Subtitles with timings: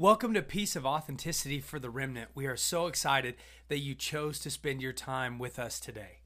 [0.00, 2.30] Welcome to Piece of Authenticity for the Remnant.
[2.32, 3.34] We are so excited
[3.66, 6.20] that you chose to spend your time with us today.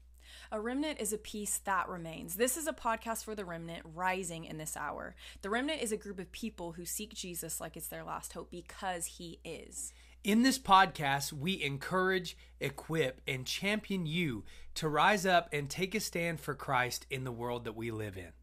[0.51, 2.35] A remnant is a piece that remains.
[2.35, 5.15] This is a podcast for the remnant rising in this hour.
[5.41, 8.51] The remnant is a group of people who seek Jesus like it's their last hope
[8.51, 9.91] because he is.
[10.23, 14.43] In this podcast, we encourage, equip, and champion you
[14.75, 18.17] to rise up and take a stand for Christ in the world that we live
[18.17, 18.33] in.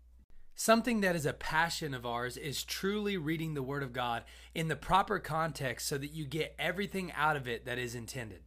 [0.60, 4.24] Something that is a passion of ours is truly reading the Word of God
[4.54, 8.40] in the proper context so that you get everything out of it that is intended.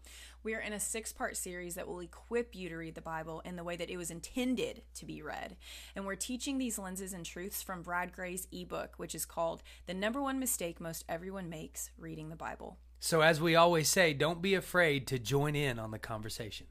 [0.43, 3.41] We are in a six part series that will equip you to read the Bible
[3.43, 5.55] in the way that it was intended to be read.
[5.95, 9.95] And we're teaching these lenses and truths from Brad Gray's ebook, which is called The
[9.95, 12.77] Number One Mistake Most Everyone Makes Reading the Bible.
[12.99, 16.67] So, as we always say, don't be afraid to join in on the conversation.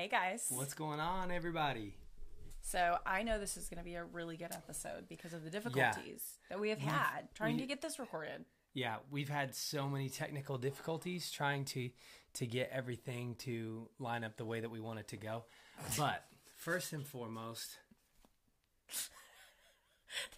[0.00, 0.46] Hey guys.
[0.48, 1.94] What's going on, everybody?
[2.62, 5.50] So I know this is going to be a really good episode because of the
[5.50, 8.46] difficulties that we have had trying we- to get this recorded.
[8.72, 11.90] Yeah, we've had so many technical difficulties trying to
[12.32, 15.44] to get everything to line up the way that we want it to go.
[15.98, 16.24] But
[16.56, 17.76] first and foremost,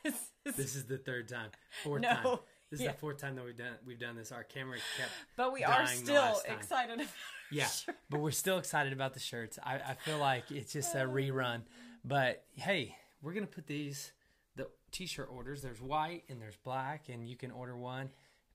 [0.03, 1.51] This is- this is the third time,
[1.85, 2.39] fourth No, time.
[2.73, 4.33] This is the fourth time that we've done we've done this.
[4.33, 7.07] Our camera kept but we are still excited about
[7.53, 7.69] Yeah,
[8.11, 9.59] but we're still excited about the shirts.
[9.63, 11.63] I, I feel like it's just a rerun.
[12.05, 14.13] But hey, we're gonna put these
[14.57, 15.63] the t-shirt orders.
[15.63, 18.11] There's white and there's black, and you can order one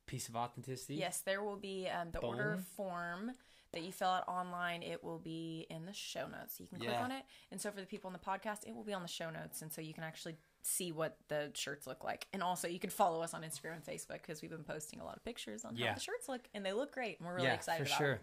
[0.05, 0.95] piece of authenticity.
[0.95, 3.31] Yes, there will be um, the order form
[3.73, 4.81] that you fill out online.
[4.81, 6.57] It will be in the show notes.
[6.59, 7.03] You can click Yeah.
[7.03, 7.23] on it.
[7.51, 9.61] And so for the people on the podcast, it will be on the show notes.
[9.61, 12.27] And so you can actually see what the shirts look like.
[12.31, 15.03] And also you can follow us on Instagram and Facebook because we've been posting a
[15.05, 15.89] lot of pictures on Yeah.
[15.89, 16.47] how the shirts look.
[16.53, 17.19] And they look great.
[17.19, 18.11] And we're really yeah, excited for about sure.
[18.13, 18.21] it.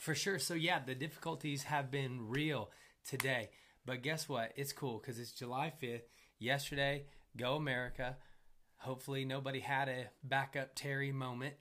[0.00, 0.38] For sure.
[0.38, 2.70] So yeah, the difficulties have been real
[3.06, 3.50] today.
[3.84, 4.52] But guess what?
[4.56, 6.00] It's cool because it's July 5th.
[6.38, 7.04] Yesterday,
[7.36, 8.16] go America.
[8.78, 11.52] Hopefully, nobody had a backup Terry moment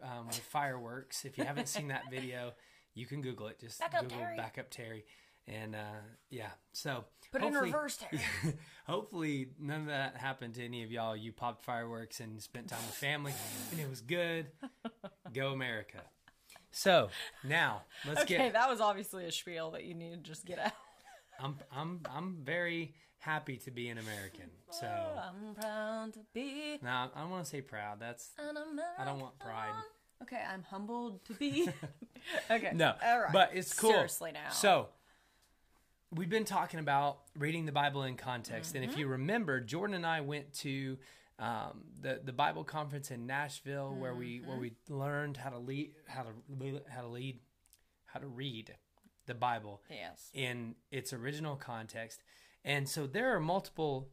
[0.00, 1.24] um, with fireworks.
[1.24, 2.52] If you haven't seen that video,
[2.94, 3.58] you can Google it.
[3.58, 4.36] Just Backup Google Terry.
[4.36, 5.04] backup Terry.
[5.48, 8.22] And uh, yeah, so Put in reverse, Terry.
[8.86, 11.16] hopefully, none of that happened to any of y'all.
[11.16, 13.32] You popped fireworks and spent time with family,
[13.72, 14.46] and it was good.
[15.34, 16.02] Go America.
[16.72, 17.10] So
[17.44, 18.40] now let's Okay, get.
[18.40, 20.72] Okay, that was obviously a spiel that you need to just get out.
[21.40, 24.50] I'm I'm I'm very happy to be an American.
[24.70, 28.00] So I'm proud to be now I don't want to say proud.
[28.00, 29.72] That's I don't want pride.
[30.22, 31.68] Okay, I'm humbled to be.
[32.50, 32.70] okay.
[32.74, 33.32] no, All right.
[33.32, 33.90] but it's cool.
[33.90, 34.50] Seriously now.
[34.50, 34.88] So
[36.14, 39.00] we've been talking about reading the Bible in context, and if Mm-hmm.
[39.00, 40.96] you remember, Jordan and I went to
[41.38, 44.94] um, the the Bible conference in Nashville where we where we Mm-hmm.
[45.00, 46.30] learned how to lead how to
[46.88, 47.40] how to lead
[48.06, 48.74] how to read
[49.26, 50.30] the Bible yes.
[50.34, 52.22] in its original context.
[52.64, 54.08] And so there are multiple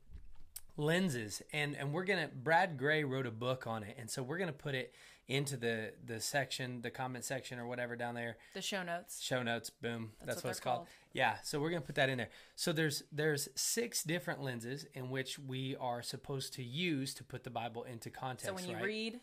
[0.78, 3.96] lenses and and we're going to Brad Gray wrote a book on it.
[4.00, 4.94] And so we're going to put it
[5.30, 8.36] into the the section, the comment section or whatever down there.
[8.56, 9.22] The show notes.
[9.22, 10.12] Show notes, boom.
[10.26, 10.78] That's, what what, it's called.
[10.78, 10.88] called.
[11.14, 12.30] Yeah, so we're going to put that in there.
[12.56, 17.44] So there's there's six different lenses in which we are supposed to use to put
[17.44, 18.84] the Bible into context, So when you right?
[18.84, 19.20] read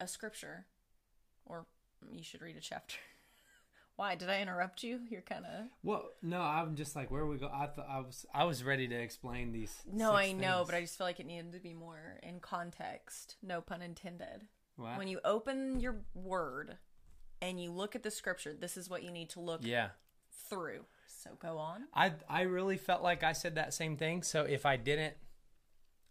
[0.00, 0.66] a scripture,
[1.44, 1.66] or
[2.08, 2.96] you should read a chapter.
[3.96, 5.00] Why did I interrupt you?
[5.10, 7.50] You're kind of Well, no, I'm just like where we go.
[7.52, 9.82] I thought I was I was ready to explain these.
[9.92, 10.66] no, I know, things.
[10.68, 13.34] but I just feel like it needed to be more in context.
[13.42, 14.46] No pun intended.
[14.78, 14.96] What?
[14.96, 16.76] When you open your word
[17.42, 19.88] and you look at the scripture, this is what you need to look yeah.
[20.48, 20.84] through.
[21.08, 21.82] So go on.
[21.92, 24.22] I I really felt like I said that same thing.
[24.22, 25.14] So if I didn't,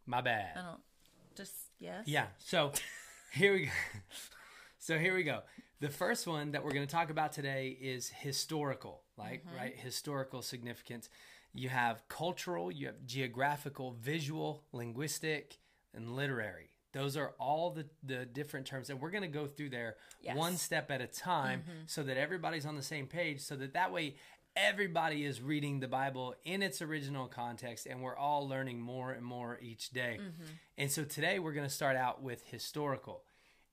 [0.05, 0.57] my bad.
[0.57, 0.81] I don't
[1.35, 2.03] just yes.
[2.07, 2.25] Yeah.
[2.39, 2.73] So
[3.31, 3.71] here we go.
[4.79, 5.41] So here we go.
[5.81, 9.57] The first one that we're going to talk about today is historical, like mm-hmm.
[9.57, 11.09] right historical significance.
[11.53, 15.57] You have cultural, you have geographical, visual, linguistic,
[15.93, 16.69] and literary.
[16.97, 20.35] Those are all the, the different terms, and we're going to go through there Yes.
[20.35, 21.79] one step at a time, mm-hmm.
[21.85, 24.15] so that everybody's on the same page, so that that way
[24.55, 29.23] everybody is reading the Bible in its original context, and we're all learning more and
[29.23, 30.17] more each day.
[30.19, 30.51] Mm-hmm.
[30.79, 33.21] And so today we're going to start out with historical.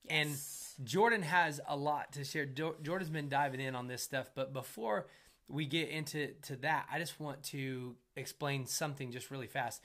[0.07, 0.29] And
[0.83, 2.45] Jordan has a lot to share.
[2.45, 5.07] Jo- Jordan's been diving in on this stuff, but before
[5.47, 9.81] we get into to that, I just want to explain something just really fast.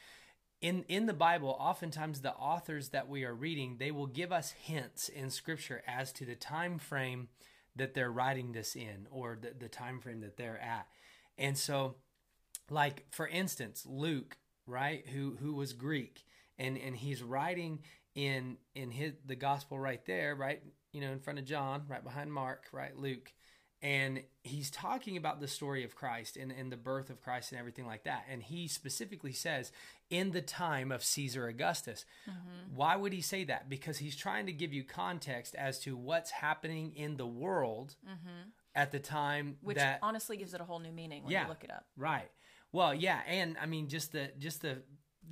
[0.61, 4.53] In in the Bible, oftentimes the authors that we are reading, they will give us
[4.53, 7.29] hints in Scripture as to the time frame
[7.77, 10.87] that they're writing this in, or the, the time frame that they're at.
[11.39, 11.97] And so,
[12.69, 14.37] like for instance, Luke,
[14.67, 16.25] right, who who was Greek,
[16.59, 17.81] and and he's writing
[18.15, 22.05] in in his the gospel right there, right, you know, in front of John, right
[22.05, 23.33] behind Mark, right, Luke
[23.83, 27.59] and he's talking about the story of Christ and, and the birth of Christ and
[27.59, 28.25] everything like that.
[28.31, 29.73] And he specifically says,
[30.11, 32.05] in the time of Caesar Augustus.
[32.29, 32.77] Mm-hmm.
[32.77, 33.71] Why would he say that?
[33.71, 38.51] Because he's trying to give you context as to what's happening in the world mm-hmm.
[38.75, 39.57] at the time.
[39.63, 41.87] Which that, honestly gives it a whole new meaning when yeah, you look it up.
[41.97, 42.31] Right.
[42.73, 44.83] Well, yeah, and I mean just the just the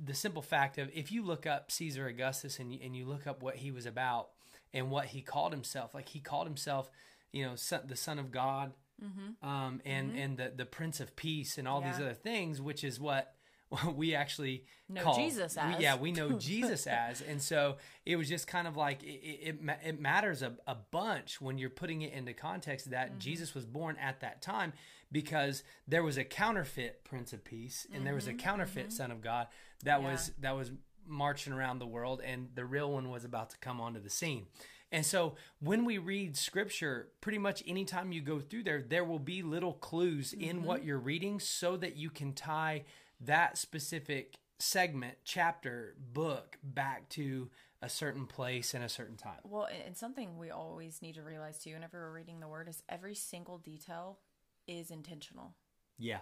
[0.01, 3.27] the simple fact of if you look up Caesar Augustus and you, and you look
[3.27, 4.29] up what he was about
[4.73, 6.89] and what he called himself, like he called himself
[7.31, 8.73] you know, son, the Son of God,
[9.03, 9.47] mm-hmm.
[9.47, 10.19] um, and mm-hmm.
[10.19, 11.91] and the the Prince of Peace, and all yeah.
[11.91, 13.33] these other things, which is what
[13.95, 15.77] we actually know call, Jesus as.
[15.77, 19.57] We, yeah, we know Jesus as, and so it was just kind of like it
[19.57, 23.19] it, it matters a, a bunch when you're putting it into context that mm-hmm.
[23.19, 24.73] Jesus was born at that time
[25.11, 28.39] because there was a counterfeit Prince of Peace and there was a mm-hmm.
[28.39, 28.95] counterfeit mm-hmm.
[28.95, 29.47] Son of God
[29.83, 30.11] that yeah.
[30.11, 30.71] was that was
[31.09, 34.45] marching around the world, and the real one was about to come onto the scene.
[34.91, 39.19] And so when we read scripture, pretty much anytime you go through there, there will
[39.19, 40.49] be little clues mm-hmm.
[40.49, 42.85] in what you're reading so that you can tie
[43.21, 47.49] that specific segment, chapter, book back to
[47.81, 49.39] a certain place and a certain time.
[49.43, 52.83] Well, and something we always need to realize too, whenever we're reading the word, is
[52.89, 54.19] every single detail
[54.67, 55.55] is intentional.
[55.97, 56.19] Yeah.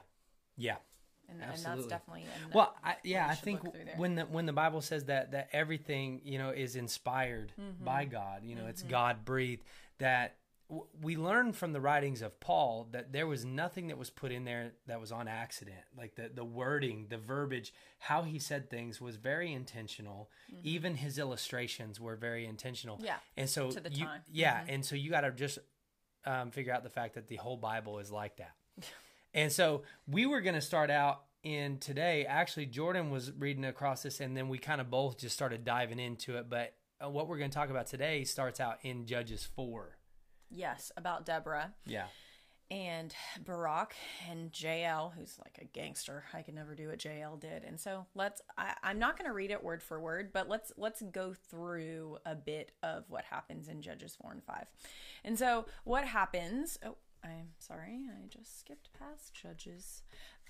[0.55, 0.77] Yeah
[1.29, 3.61] and, and that's definitely well I, yeah i think
[3.97, 7.83] when the when the bible says that that everything you know is inspired mm-hmm.
[7.83, 8.69] by god you know mm-hmm.
[8.69, 9.63] it's god breathed
[9.99, 10.37] that
[10.69, 14.31] w- we learn from the writings of paul that there was nothing that was put
[14.31, 18.69] in there that was on accident like the the wording the verbiage how he said
[18.69, 20.61] things was very intentional mm-hmm.
[20.63, 24.21] even his illustrations were very intentional yeah and so you, time.
[24.31, 24.69] yeah mm-hmm.
[24.69, 25.59] and so you got to just
[26.25, 28.53] um, figure out the fact that the whole bible is like that
[29.37, 32.25] And so we were going to start out in today.
[32.25, 35.99] Actually, Jordan was reading across this, and then we kind of both just started diving
[35.99, 36.49] into it.
[36.49, 39.95] But uh, what we're going to talk about today starts out in Judges 4.
[40.49, 41.75] Yes, about Deborah.
[41.85, 42.07] Yeah.
[42.71, 43.13] And
[43.45, 43.93] Barak
[44.27, 46.23] and Jael, who's like a gangster.
[46.33, 47.63] I could never do what Jael did.
[47.63, 51.01] And so let's I, I'm not gonna read it word for word, but let's let's
[51.13, 54.65] go through a bit of what happens in Judges four and five.
[55.23, 60.03] And so what happens oh I'm sorry, I just skipped past Judges.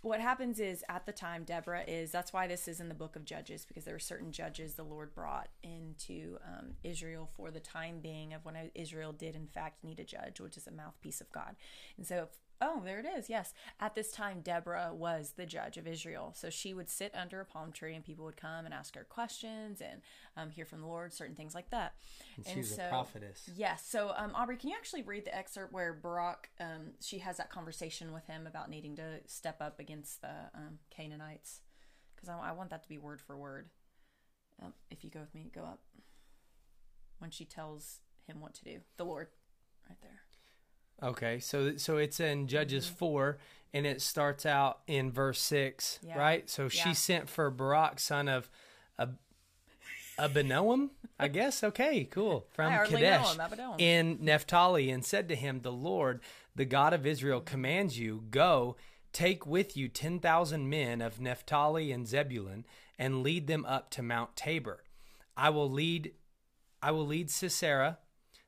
[0.03, 3.15] What happens is at the time, Deborah is, that's why this is in the book
[3.15, 7.59] of Judges, because there are certain judges the Lord brought into um, Israel for the
[7.59, 11.19] time being of when Israel did, in fact, need a judge, which is a mouthpiece
[11.19, 11.55] of God.
[11.97, 12.27] And so
[12.59, 13.29] Oh, there it is.
[13.29, 13.53] Yes.
[13.79, 16.33] At this time, Deborah was the judge of Israel.
[16.35, 19.03] So she would sit under a palm tree and people would come and ask her
[19.03, 20.01] questions and
[20.35, 21.93] um, hear from the Lord, certain things like that.
[22.35, 23.49] And, and she's so, a prophetess.
[23.55, 23.85] Yes.
[23.87, 27.51] So, um, Aubrey, can you actually read the excerpt where Barak, um, she has that
[27.51, 31.61] conversation with him about needing to step up against the um, Canaanites?
[32.15, 33.69] Because I, I, want that to be word for word.
[34.63, 35.81] Um, if you go with me, go up.
[37.19, 39.27] When she tells him what to do, the Lord,
[39.87, 40.21] right there.
[41.01, 42.95] Okay, so so it's in Judges mm-hmm.
[42.95, 43.37] four,
[43.73, 46.17] and it starts out in verse six, yeah.
[46.17, 46.49] right?
[46.49, 46.69] So yeah.
[46.69, 48.49] she sent for Barak, son of
[48.97, 49.19] Ab-
[50.17, 50.89] Abinoam,
[51.19, 51.63] I guess.
[51.63, 52.47] Okay, cool.
[52.51, 53.37] From Kadesh
[53.77, 56.21] in Naphtali, and said to him, "The Lord,
[56.55, 58.75] the God of Israel, commands you: Go,
[59.13, 62.65] take with you ten thousand men of Naphtali and Zebulun,
[62.97, 64.83] and lead them up to Mount Tabor.
[65.35, 66.13] I will lead,
[66.81, 67.99] I will lead Sisera."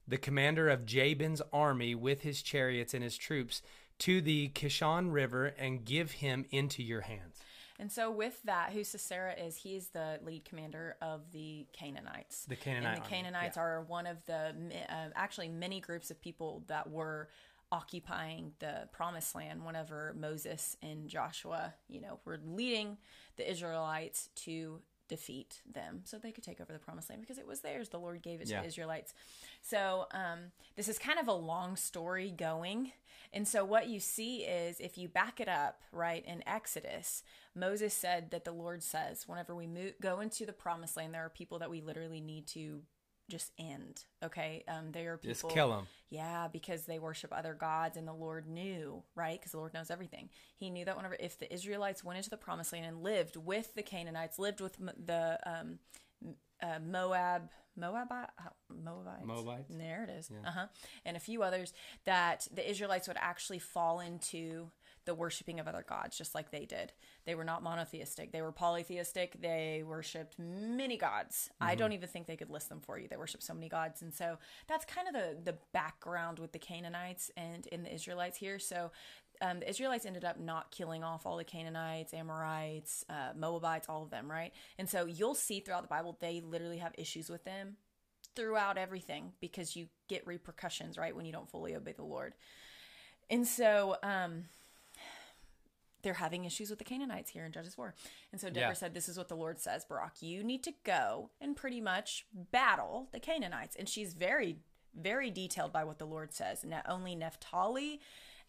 [0.10, 3.62] The commander of Jabin's army with his chariots and his troops
[4.00, 7.38] to the Kishon River and give him into your hands.
[7.78, 12.44] And so, with that, who Sisera is, he is the lead commander of the Canaanites.
[12.46, 12.98] The Canaanite.
[12.98, 13.64] And the Canaanites yeah.
[13.64, 14.54] are one of the
[14.90, 17.30] uh, actually many groups of people that were
[17.72, 22.98] occupying the promised land whenever Moses and Joshua, you know, were leading
[23.38, 27.48] the Israelites to defeat them so they could take over the promised land because it
[27.48, 27.90] was theirs.
[27.90, 29.14] The Lord gave it to the Israelites.
[29.62, 32.94] So um, this is kind of a long story going.
[33.34, 37.24] And so what you see is if you back it up, right, in Exodus,
[37.54, 41.26] Moses said that the Lord says, whenever we move, go into the promised land, there
[41.26, 42.82] are people that we literally need to
[43.30, 44.04] just end.
[44.24, 45.34] Okay, um, they are people.
[45.34, 45.88] Just kill them.
[46.10, 49.40] Yeah, because they worship other gods, and the Lord knew, right?
[49.40, 50.30] Because the Lord knows everything.
[50.58, 53.74] He knew that whenever if the Israelites went into the Promised Land and lived with
[53.76, 55.80] the Canaanites, lived with the um,
[56.62, 58.30] uh, Moab, Moabite,
[58.70, 59.26] Moabites.
[59.26, 59.74] Moabites.
[59.76, 60.30] There it is.
[60.32, 60.50] Yeah.
[60.50, 60.66] Uh huh.
[61.06, 61.74] And a few others
[62.06, 64.72] that the Israelites would actually fall into
[65.06, 66.94] the worshiping of other gods, just like they did.
[67.26, 69.42] They were not monotheistic, they were polytheistic.
[69.42, 71.50] They worshiped many gods.
[71.60, 73.08] I don't even think they could list them for you.
[73.08, 74.02] They worshiped so many gods.
[74.02, 74.38] And so
[74.68, 78.60] that's kind of the, the background with the Canaanites and in the Israelites here.
[78.60, 78.92] So
[79.42, 84.04] um, the Israelites ended up not killing off all the Canaanites, Amorites, uh, Moabites, all
[84.04, 84.52] of them, right?
[84.78, 87.78] And so you'll see throughout the Bible, they literally have issues with them
[88.36, 92.34] throughout everything because you get repercussions, right, when you don't fully obey the Lord.
[93.30, 94.46] And so, um,
[96.02, 97.94] they're having issues with the Canaanites here in Judges 4.
[98.32, 98.74] And so Deborah Yeah.
[98.74, 102.26] said, This is what the Lord says, Barak, you need to go and pretty much
[102.34, 103.76] battle the Canaanites.
[103.76, 104.60] And she's very,
[104.94, 106.64] very detailed by what the Lord says.
[106.64, 108.00] Not only Naphtali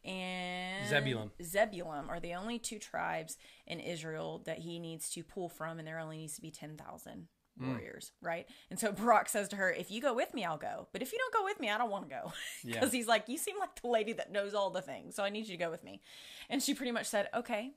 [0.05, 1.31] and Zebulun.
[1.43, 5.87] Zebulun are the only two tribes in Israel that he needs to pull from, and
[5.87, 7.29] there only needs to be 10,000
[7.59, 8.47] warriors, right?
[8.71, 10.89] And so Barak says to her, If you go with me, I'll go.
[10.93, 12.33] But if you don't go with me, I don't want to go.
[12.65, 12.75] Yeah.
[12.75, 15.31] Because he's like, You seem like the lady that knows all the things, so I
[15.31, 16.01] need you to go with me.
[16.49, 17.73] And she pretty much said, Okay,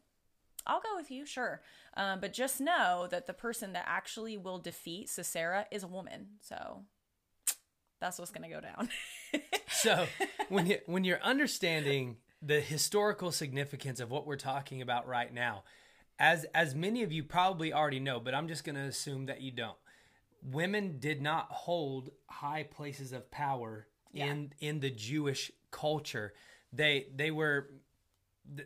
[0.66, 1.62] I'll go with you, sure.
[1.96, 6.28] Um, but just know that the person that actually will defeat Sisera is a woman.
[6.42, 6.84] So
[8.00, 8.90] that's what's going to go down.
[9.74, 10.06] So
[10.50, 15.64] when you when you're understanding the historical significance of what we're talking about right now,
[16.20, 19.42] as as many of you probably already know, but I'm just going to assume that
[19.42, 19.78] you don't.
[20.44, 26.34] Women did not hold high places of power in in the Jewish culture.
[26.72, 27.70] They they were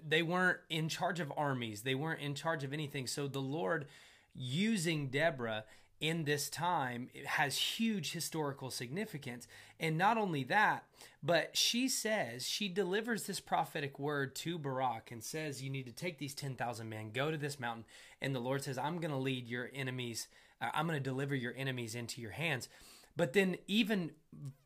[0.08, 1.84] they weren't in charge of armies.
[1.84, 3.08] They weren't in charge of anything.
[3.08, 3.86] So the Lord
[4.34, 5.66] using Deborah
[6.00, 9.48] in this time it has huge historical significance.
[9.80, 10.86] And not only that,
[11.24, 15.92] but she says, she delivers this prophetic word to Barak and says, You need to
[15.92, 17.86] take these 10,000 men, go to this mountain.
[18.22, 20.28] And the Lord says, I'm going to lead your enemies,
[20.62, 22.70] uh, I'm going to deliver your enemies into your hands.
[23.16, 24.12] But then, even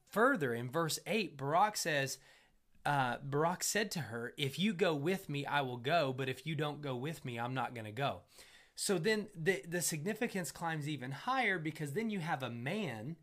[0.09, 2.17] further in verse 8, Barak says,
[2.85, 6.45] uh, Barak said to her, If you go with me, I will go, but if
[6.45, 8.21] you don't go with me, I'm not going to go.
[8.75, 13.17] So then the, the significance climbs even higher because then you have a man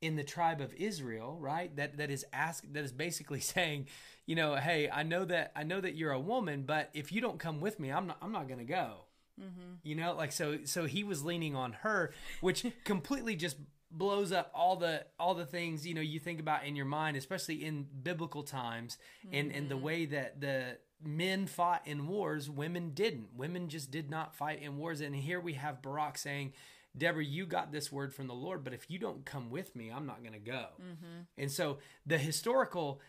[0.00, 1.74] in the tribe of Israel, right?
[1.76, 3.86] That that is ask that is basically saying,
[4.26, 7.20] you know, hey, I know that I know that you're a woman, but if you
[7.20, 9.04] don't come with me, I'm not I'm not going to go.
[9.40, 9.74] Mm-hmm.
[9.82, 13.56] You know, like so so he was leaning on her, which completely just
[13.92, 17.16] blows up all the all the things you know you think about in your mind
[17.16, 18.96] especially in biblical times
[19.32, 19.84] and and the mm-hmm.
[19.84, 23.28] way that the men fought in wars women didn't.
[23.36, 25.00] Women just did not fight in wars.
[25.00, 26.52] And here we have barak saying
[26.96, 29.90] deborah you got this word from the lord but if you don't come with me
[29.90, 31.22] i'm not going to go mm-hmm.
[31.38, 33.00] and so the historical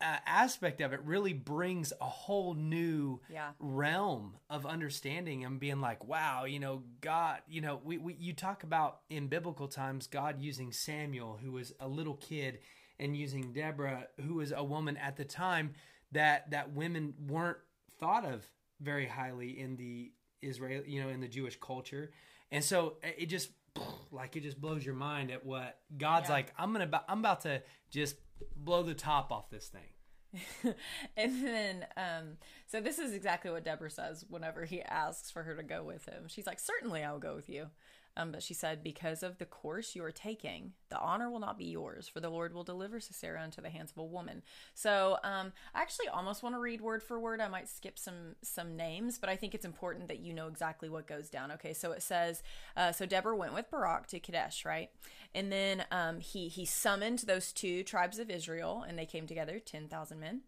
[0.00, 3.52] uh, aspect of it really brings a whole new Yeah.
[3.58, 8.32] realm of understanding and being like, wow, you know, God, you know, we, we you
[8.34, 12.58] talk about in biblical times God using Samuel, who was a little kid,
[12.98, 15.72] and using Deborah, who was a woman at the time
[16.12, 17.58] that that women weren't
[17.98, 18.46] thought of
[18.80, 20.12] very highly in the
[20.42, 22.12] Israel, you know, in the Jewish culture,
[22.50, 23.50] and so uh, it just
[24.10, 26.34] like it just blows your mind at what God's Yeah.
[26.34, 26.52] like.
[26.58, 28.16] I'm gonna, I'm about to just
[28.56, 30.74] blow the top off this thing.
[31.16, 35.54] and then, um, so this is exactly what Deborah says whenever he asks for her
[35.54, 36.24] to go with him.
[36.28, 37.68] She's like, Certainly I'll go with you.
[38.16, 41.58] Um, but she said, Because of the course you are taking, the honor will not
[41.58, 44.42] be yours, for the Lord will deliver Sisera into the hands of a woman.
[44.74, 47.40] So um, I actually almost want to read word for word.
[47.40, 50.88] I might skip some some names, but I think it's important that you know exactly
[50.88, 51.52] what goes down.
[51.52, 52.42] Okay, so it says,
[52.76, 54.90] uh, so Deborah went with Barak to Kadesh, right?
[55.34, 59.58] And then um, he he summoned those two tribes of Israel, and they came together,
[59.58, 60.42] ten thousand men.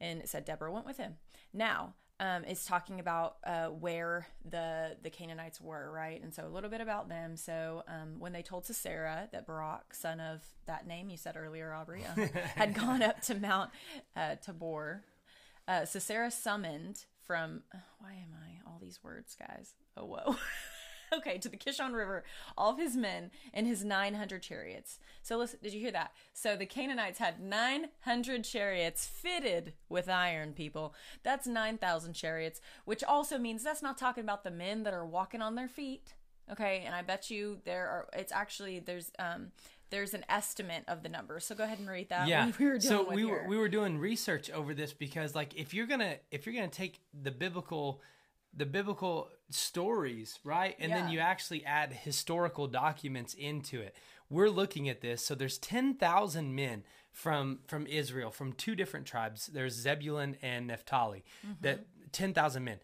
[0.00, 1.14] And it said Deborah went with him.
[1.52, 6.22] Now um, it's talking about uh, where the the Canaanites were, right?
[6.22, 7.36] And so a little bit about them.
[7.36, 11.72] So um, when they told Sisera that Barak, son of that name you said earlier,
[11.74, 13.70] Aubrey, uh, had gone up to Mount
[14.16, 15.02] uh, Tabor,
[15.66, 17.62] uh, Sisera summoned from
[17.98, 19.74] why am I all these words, guys?
[19.96, 20.36] Oh whoa.
[21.12, 22.24] okay, to the Kishon River,
[22.56, 24.98] all of his men and his 900 chariots.
[25.22, 26.12] So listen, did you hear that?
[26.32, 30.94] So the Canaanites had 900 chariots fitted with iron, people.
[31.22, 35.42] That's 9,000 chariots, which also means that's not talking about the men that are walking
[35.42, 36.14] on their feet.
[36.50, 39.52] Okay, and I bet you there are, it's actually, there's, um,
[39.94, 41.38] there's an estimate of the number.
[41.40, 42.26] So go ahead and read that.
[42.26, 45.72] yeah we were so we were we were doing research over this because like if
[45.72, 48.00] you're gonna if you're gonna take the biblical
[48.56, 50.76] the biblical stories right?
[50.78, 53.94] And then you actually add historical documents into it.
[54.30, 55.24] We're looking at this.
[55.24, 56.82] So there's 10,000 men
[57.12, 59.46] from from Israel from two different tribes.
[59.46, 61.62] There's Zebulun and Naphtali mm-hmm.
[61.62, 62.80] that 10,000 men.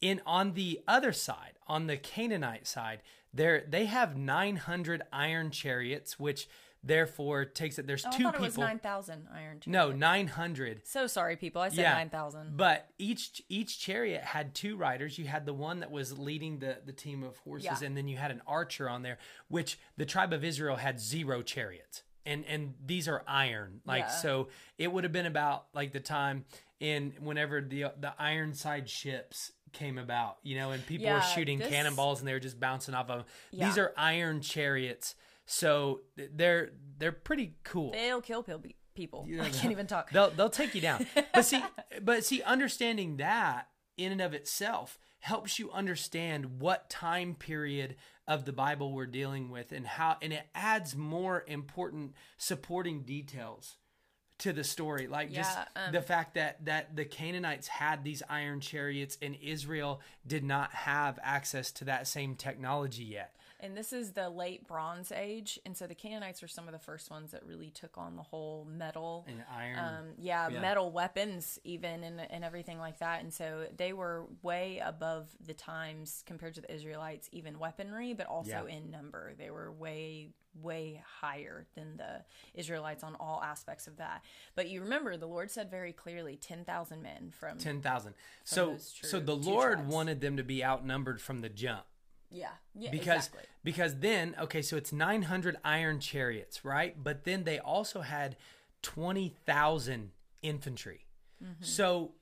[0.00, 3.02] In on the other side on the Canaanite side
[3.32, 6.48] there they have 900 iron chariots which
[6.86, 7.86] therefore takes it.
[7.86, 8.64] There's Oh, I two thought it was people.
[8.64, 9.60] nine thousand iron.
[9.60, 9.66] Chariot.
[9.68, 10.86] no, nine hundred.
[10.86, 11.62] So sorry, people.
[11.62, 11.94] I said Yeah.
[11.94, 12.56] nine thousand.
[12.56, 15.18] But each each chariot had two riders.
[15.18, 17.86] You had the one that was leading the the team of horses, Yeah.
[17.86, 19.18] and then you had an archer on there.
[19.48, 23.80] Which the tribe of Israel had zero chariots, and and these are iron.
[23.84, 24.08] Like Yeah.
[24.08, 24.48] so,
[24.78, 26.44] it would have been about like the time
[26.80, 31.68] in whenever the the Ironside ships came about, you know, and people were shooting this-
[31.68, 33.26] cannonballs and they were just bouncing off of them.
[33.50, 33.66] Yeah.
[33.66, 37.92] These are iron chariots, so they're they're pretty cool.
[37.92, 38.44] They'll kill
[38.94, 39.24] people.
[39.28, 40.10] You know, I can't even talk.
[40.10, 41.06] They'll they'll take you down.
[41.32, 41.62] But see,
[42.02, 47.96] but see, understanding that in and of itself helps you understand what time period
[48.26, 53.76] of the Bible we're dealing with and how, and it adds more important supporting details
[54.36, 58.58] to the story like just um, the fact that that the canaanites had these iron
[58.58, 64.12] chariots and israel did not have access to that same technology yet And this is
[64.12, 67.46] the late Bronze Age, and so the Canaanites were some of the first ones that
[67.46, 69.24] really took on the whole metal.
[69.26, 70.60] and iron Um, yeah, Yeah.
[70.60, 75.54] metal weapons even and, and everything like that and so they were way above the
[75.54, 78.76] times compared to the israelites even weaponry but also Yeah.
[78.76, 80.28] in number they were way
[80.62, 84.22] way higher than the israelites on all aspects of that
[84.54, 89.34] but you remember the lord said very clearly 10000 men from 10,000 so so the
[89.34, 89.92] lord tribes.
[89.92, 91.84] wanted them to be outnumbered from the jump
[92.30, 93.42] yeah yeah because exactly.
[93.62, 98.36] because then okay so it's 900 iron chariots right but then they also had
[98.82, 100.10] 20,000
[100.42, 101.00] infantry
[101.42, 101.64] Mm-hmm.
[101.64, 102.12] so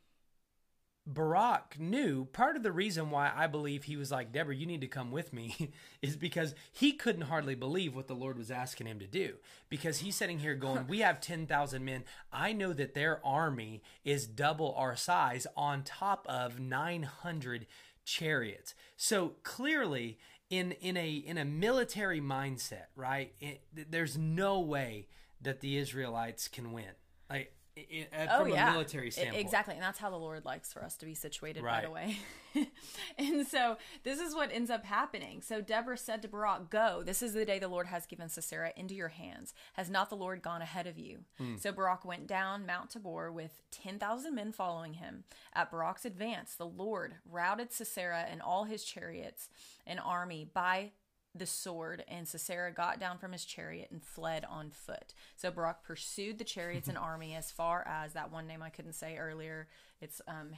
[1.06, 4.82] Barak knew part of the reason why I believe he was like, Deborah, you need
[4.82, 5.70] to come with me
[6.02, 9.34] is because he couldn't hardly believe what the Lord was asking him to do.
[9.68, 12.04] Because he's sitting here going, We have 10,000 men.
[12.32, 17.66] I know that their army is double our size on top of 900
[18.04, 18.74] chariots.
[19.02, 20.16] So clearly,
[20.48, 25.08] in, in, a, in a military mindset, right, it, there's no way
[25.40, 26.92] that the Israelites can win.
[27.28, 29.40] Like, i i- from a military Oh, standpoint.
[29.40, 29.74] Exactly.
[29.74, 31.84] And that's how the Lord likes for us to be situated, by Right.
[31.84, 32.18] the way.
[33.18, 35.40] and so this is what ends up happening.
[35.40, 38.72] So Deborah said to Barak, Go, this is the day the Lord has given Sisera
[38.76, 39.54] into your hands.
[39.74, 41.20] Has not the Lord gone ahead of you?
[41.38, 41.56] Hmm.
[41.56, 45.24] So Barak went down Mount Tabor with 10,000 men following him.
[45.54, 49.48] At Barak's advance, the Lord routed Sisera and all his chariots
[49.86, 50.92] and army by
[51.34, 55.14] the sword, and Sisera got down from his chariot and fled on foot.
[55.36, 58.94] So Barak pursued the chariots and army as far as that one name I couldn't
[58.94, 59.68] say earlier.
[60.00, 60.50] It's um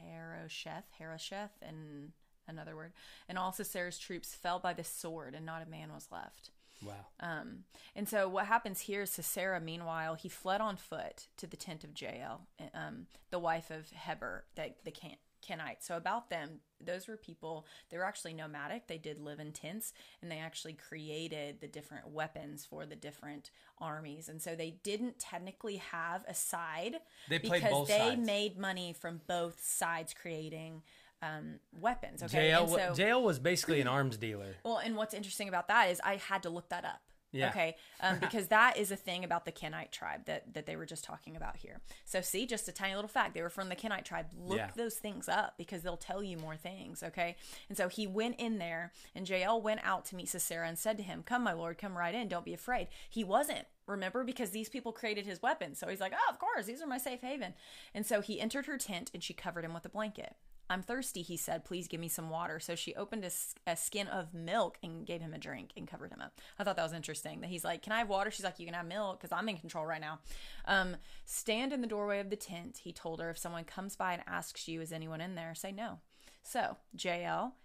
[0.00, 2.12] Harosheth, Harosheth, and
[2.48, 2.92] another word.
[3.28, 6.50] And all Sisera's troops fell by the sword, and not a man was left.
[6.84, 7.06] Wow.
[7.20, 7.64] Um,
[7.94, 11.84] and so what happens here is Sisera, meanwhile, he fled on foot to the tent
[11.84, 15.82] of Jael, um, the wife of Heber, the, the Can- Kenite.
[15.82, 18.86] So about them, those were people, they were actually nomadic.
[18.86, 23.50] They did live in tents and they actually created the different weapons for the different
[23.78, 24.28] armies.
[24.28, 26.96] And so they didn't technically have a side
[27.28, 28.26] They played because they sides.
[28.26, 30.82] made money from both sides creating
[31.22, 32.22] um, weapons.
[32.22, 32.52] Okay.
[32.52, 34.56] Wa- so- Jael was basically an arms dealer.
[34.64, 37.00] well, and what's interesting about that is I had to look that up.
[37.32, 37.48] Yeah.
[37.48, 37.76] Okay.
[38.00, 41.02] Um, because that is a thing about the Kenite tribe that, that they were just
[41.04, 41.80] talking about here.
[42.04, 43.34] So, see, just a tiny little fact.
[43.34, 44.26] They were from the Kenite tribe.
[44.38, 44.70] Look Yeah.
[44.76, 47.02] those things up because they'll tell you more things.
[47.02, 47.36] Okay.
[47.68, 50.96] And so he went in there, and Jael went out to meet Sisera and said
[50.98, 52.28] to him, Come, my lord, come right in.
[52.28, 52.88] Don't be afraid.
[53.08, 53.66] He wasn't.
[53.86, 55.78] Remember, because these people created his weapons.
[55.78, 57.54] So he's like, Oh, of course, these are my safe haven.
[57.94, 60.36] And so he entered her tent and she covered him with a blanket.
[60.70, 61.64] I'm thirsty, he said.
[61.64, 62.58] Please give me some water.
[62.58, 63.28] So she opened
[63.66, 66.40] a skin of milk and gave him a drink and covered him up.
[66.58, 68.30] I thought that was interesting that he's like, Can I have water?
[68.30, 70.20] She's like, You can have milk because I'm in control right now.
[70.66, 73.30] Um, stand in the doorway of the tent, he told her.
[73.30, 75.54] If someone comes by and asks you, Is anyone in there?
[75.54, 75.98] Say no.
[76.42, 77.56] So Jael,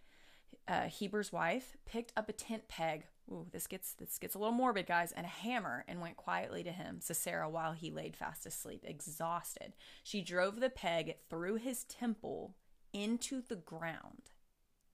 [0.68, 3.06] uh, Heber's wife, picked up a tent peg.
[3.30, 6.64] Ooh, this gets this gets a little morbid, guys, and a hammer, and went quietly
[6.64, 9.74] to him, Sisera, while he laid fast asleep, exhausted.
[10.04, 12.56] She drove the peg through his temple
[12.94, 14.32] into the ground,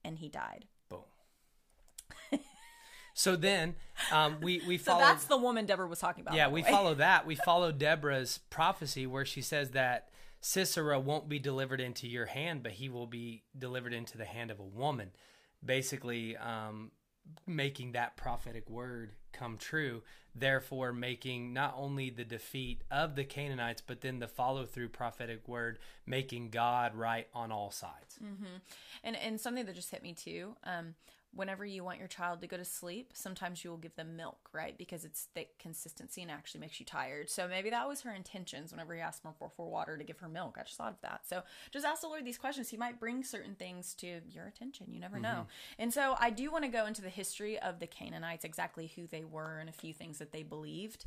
[0.04, 0.66] and he died.
[0.88, 2.40] Boom.
[3.14, 3.76] so then
[4.10, 5.00] um, we we follow.
[5.04, 6.34] So that's the woman Deborah was talking about.
[6.34, 6.70] yeah, we way.
[6.70, 7.26] follow that.
[7.26, 10.08] We follow Deborah's prophecy where she says that
[10.40, 14.50] Sisera won't be delivered into your hand, but he will be delivered into the hand
[14.50, 15.10] of a woman.
[15.64, 16.90] Basically, um,
[17.46, 20.02] making that prophetic word come true.
[20.34, 25.46] Therefore, making not only the defeat of the Canaanites, but then the follow through prophetic
[25.46, 28.18] word, making God right on all sides.
[29.04, 30.56] And and something that just hit me too.
[30.64, 30.94] Um,
[31.34, 34.48] whenever you want your child to go to sleep, sometimes you will give them milk,
[34.52, 34.76] right?
[34.76, 37.30] Because it's thick consistency and actually makes you tired.
[37.30, 40.28] So maybe that was her intentions whenever he asked for, for water to give her
[40.28, 40.56] milk.
[40.58, 41.22] I just thought of that.
[41.28, 41.42] So
[41.72, 42.68] just ask the Lord these questions.
[42.68, 44.86] He might bring certain things to your attention.
[44.90, 45.28] You never know.
[45.28, 45.82] Mm-hmm.
[45.82, 49.06] And so I do want to go into the history of the Canaanites, exactly who
[49.06, 51.04] they were and a few things that they believed.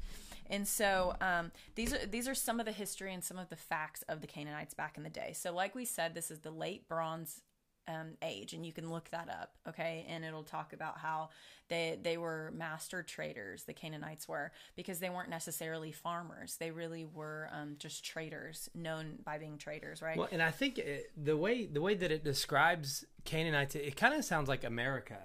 [0.49, 3.55] And so um, these are these are some of the history and some of the
[3.55, 5.33] facts of the Canaanites back in the day.
[5.33, 7.41] So like we said, this is the late Bronze
[7.87, 10.05] um, age, and you can look that up, okay?
[10.09, 11.29] And it'll talk about how
[11.69, 13.63] they they were master traders.
[13.63, 19.19] The Canaanites were because they weren't necessarily farmers; they really were um, just traders, known
[19.23, 20.17] by being traders, right?
[20.17, 23.95] Well, and I think it, the way the way that it describes Canaanites, it, it
[23.95, 25.19] kind of sounds like America.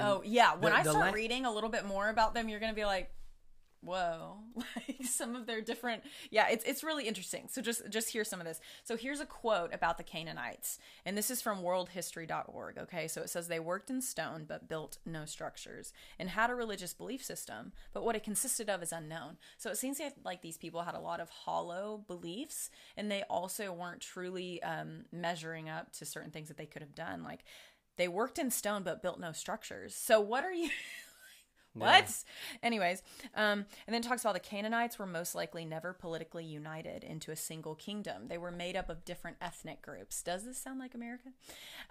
[0.00, 2.74] oh yeah, when the, I start reading a little bit more about them, you're gonna
[2.74, 3.10] be like,
[3.80, 7.46] whoa like some of their different yeah it's it's really interesting.
[7.50, 8.60] So just just hear some of this.
[8.84, 13.08] So here's a quote about the canaanites and this is from worldhistory.org okay?
[13.08, 16.94] So it says they worked in stone but built no structures and had a religious
[16.94, 19.36] belief system but what it consisted of is unknown.
[19.58, 23.72] So it seems like these people had a lot of hollow beliefs and they also
[23.72, 27.22] weren't truly um, measuring up to certain things that they could have done.
[27.22, 27.44] Like
[27.96, 29.94] they worked in stone but built no structures.
[29.94, 30.70] So what are you
[31.78, 32.24] what?
[32.62, 33.02] Anyways,
[33.34, 37.36] um, and then talks about the Canaanites were most likely never politically united into a
[37.36, 38.28] single kingdom.
[38.28, 40.22] They were made up of different ethnic groups.
[40.22, 41.30] Does this sound like America?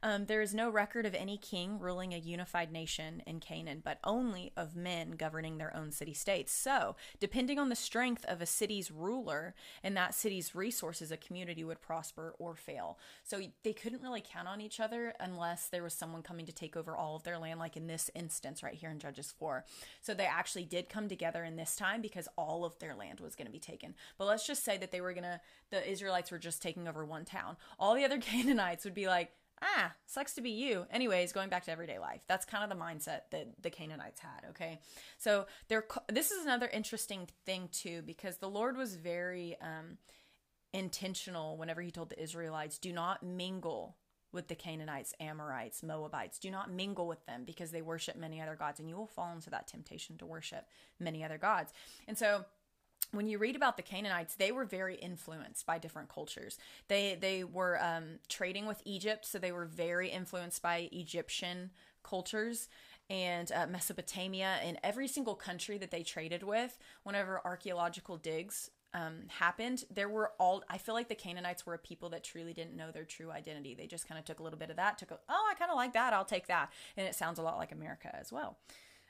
[0.04, 4.00] Um, there is no record of any king ruling a unified nation in Canaan, but
[4.04, 6.52] only of men governing their own city states.
[6.52, 11.64] So, depending on the strength of a city's ruler and that city's resources, a community
[11.64, 12.98] would prosper or fail.
[13.24, 16.76] So, they couldn't really count on each other unless there was someone coming to take
[16.76, 19.66] over all of their land, like in this instance right here in Judges 4.
[20.02, 23.36] So they actually did come together in this time because all of their land was
[23.36, 23.96] going to be taken.
[24.18, 27.06] But let's just say that they were going to, the Israelites were just taking over
[27.06, 27.58] one town.
[27.80, 30.86] All the other Canaanites would be like, ah, sucks to be you.
[30.92, 32.22] Anyways, going back to everyday life.
[32.28, 34.80] That's kind of the mindset that the Canaanites had, okay?
[35.18, 39.98] So there this is another interesting thing too because the Lord was very um
[40.74, 43.96] intentional whenever he told the Israelites, do not mingle
[44.36, 46.38] with the Canaanites, Amorites, Moabites.
[46.38, 49.34] Do not mingle with them because they worship many other gods, and you will fall
[49.34, 50.68] into that temptation to worship
[51.00, 51.74] many other gods.
[52.08, 52.46] And so,
[53.12, 56.58] when you read about the Canaanites, they were very influenced by different cultures.
[56.88, 61.72] They they were um, trading with Egypt, so they were very influenced by Egyptian
[62.04, 62.68] cultures
[63.10, 66.78] and uh, Mesopotamia and every single country that they traded with.
[67.04, 71.78] Whenever archaeological digs um, happened, there were all, I feel like the Canaanites were a
[71.78, 73.76] people that truly didn't know their true identity.
[73.76, 75.70] They just kind of took a little bit of that, took, a, oh, I kind
[75.70, 76.72] of like that, I'll take that.
[76.96, 78.58] And it sounds a lot like America as well,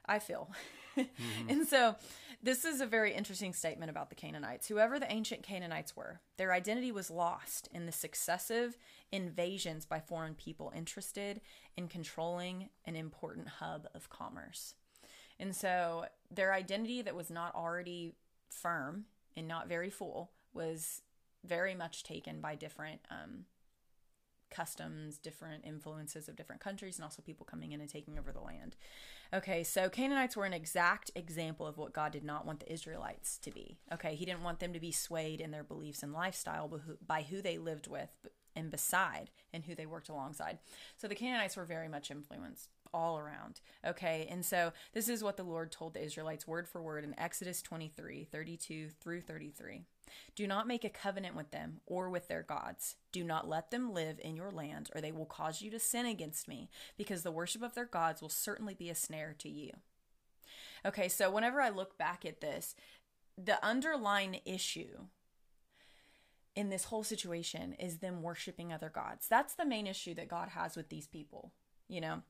[0.08, 0.50] I feel.
[0.98, 1.06] mm-hmm.
[1.50, 1.96] And so
[2.42, 4.68] this is a very interesting statement about the Canaanites.
[4.68, 8.80] Whoever the ancient Canaanites were, their identity was lost in the successive
[9.12, 11.42] invasions by foreign people interested
[11.78, 14.74] in controlling an important hub of commerce.
[15.40, 18.14] And so their identity that was not already
[18.50, 21.02] firm and not very full was
[21.44, 23.46] very much taken by different um,
[24.50, 28.40] customs, different influences of different countries, and also people coming in and taking over the
[28.40, 28.76] land.
[29.34, 33.38] Okay, so Canaanites were an exact example of what God did not want the Israelites
[33.40, 33.80] to be.
[33.92, 37.42] Okay, He didn't want them to be swayed in their beliefs and lifestyle by who
[37.42, 40.60] they lived with and beside and who they worked alongside.
[40.96, 43.60] So the Canaanites were very much influenced all around.
[43.86, 47.20] Okay, and so this is what the Lord told the Israelites word for word in
[47.20, 49.84] Exodus 23 32 through 33.
[50.34, 52.96] Do not make a covenant with them or with their gods.
[53.12, 56.06] Do not let them live in your land, or they will cause you to sin
[56.06, 59.72] against me, because the worship of their gods will certainly be a snare to you.
[60.86, 62.76] Okay, so whenever I look back at this,
[63.38, 65.08] the underlying issue
[66.56, 69.28] in this whole situation is them worshiping other gods.
[69.28, 71.52] That's the main issue that God has with these people,
[71.90, 72.22] you know?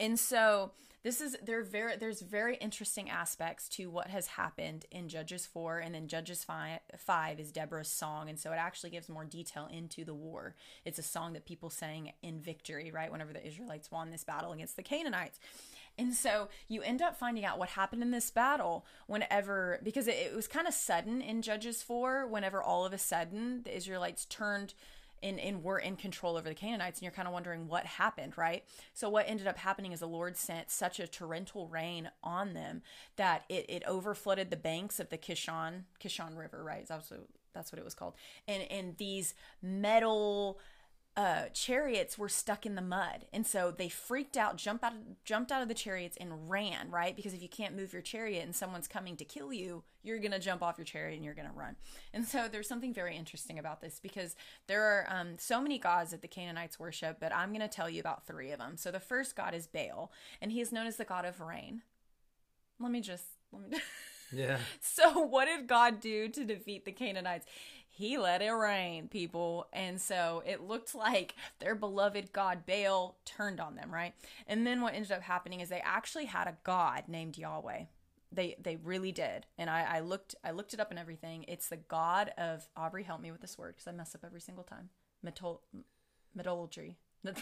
[0.00, 5.08] And so this is there very there's very interesting aspects to what has happened in
[5.08, 9.08] Judges 4 and then Judges 5, 5 is Deborah's song and so it actually gives
[9.08, 10.54] more detail into the war.
[10.84, 13.12] It's a song that people sang in victory, right?
[13.12, 15.38] Whenever the Israelites won this battle against the Canaanites.
[15.96, 20.14] And so you end up finding out what happened in this battle whenever, because it,
[20.14, 24.24] it was kind of sudden in Judges 4, whenever all of a sudden the Israelites
[24.24, 24.74] turned
[25.22, 28.36] and, and were in control over the Canaanites, and you're kind of wondering what happened,
[28.36, 28.64] right?
[28.94, 32.82] So what ended up happening is the Lord sent such a torrential rain on them
[33.16, 36.86] that it, it overflooded the banks of the Kishon Kishon River, right?
[36.86, 38.14] That's what, that's what it was called,
[38.46, 40.58] and and these metal
[41.18, 45.24] uh, chariots were stuck in the mud, and so they freaked out, jumped out, of,
[45.24, 46.92] jumped out of the chariots, and ran.
[46.92, 50.20] Right, because if you can't move your chariot and someone's coming to kill you, you're
[50.20, 51.74] gonna jump off your chariot and you're gonna run.
[52.14, 54.36] And so there's something very interesting about this because
[54.68, 57.98] there are um, so many gods that the Canaanites worship, but I'm gonna tell you
[57.98, 58.76] about three of them.
[58.76, 61.82] So the first god is Baal, and he is known as the god of rain.
[62.78, 63.78] Let me just let me.
[64.32, 64.58] Yeah.
[64.80, 67.46] So, what did God do to defeat the Canaanites?
[67.98, 69.66] He let it rain, people.
[69.72, 74.14] And so it looked like their beloved God Baal turned on them, right?
[74.46, 77.86] And then what ended up happening is they actually had a God named Yahweh.
[78.30, 79.46] They they really did.
[79.58, 81.44] And I, I looked I looked it up and everything.
[81.48, 84.42] It's the God of Aubrey, help me with this word because I mess up every
[84.42, 84.90] single time.
[85.20, 85.62] Metal
[86.36, 86.98] metallurgy.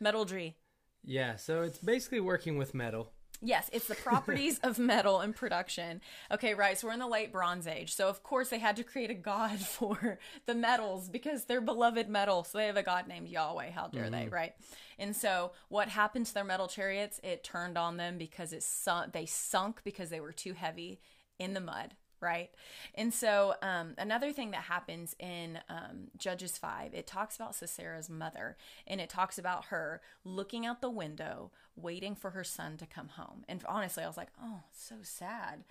[0.00, 0.56] metallurgy.
[1.02, 3.10] Yeah, so it's basically working with metal.
[3.44, 6.00] Yes, it's the properties of metal in production.
[6.30, 6.78] Okay, right.
[6.78, 7.92] So we're in the late Bronze Age.
[7.92, 12.08] So of course they had to create a god for the metals because they're beloved
[12.08, 12.44] metal.
[12.44, 13.70] So they have a god named Yahweh.
[13.70, 14.12] How dare mm-hmm.
[14.12, 14.54] they, right?
[14.98, 17.20] And so what happened to their metal chariots?
[17.24, 19.12] It turned on them because it sunk.
[19.12, 21.00] They sunk because they were too heavy
[21.38, 22.50] in the mud right?
[22.94, 28.08] And so um, another thing that happens in um, Judges 5, it talks about Sisera's
[28.08, 28.56] mother
[28.86, 33.08] and it talks about her looking out the window, waiting for her son to come
[33.08, 33.44] home.
[33.48, 35.64] And honestly, I was like, oh, so sad.